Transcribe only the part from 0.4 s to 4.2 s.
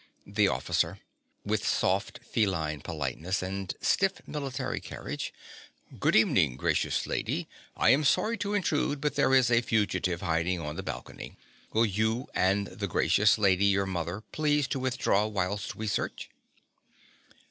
OFFICER. (with soft, feline politeness and stiff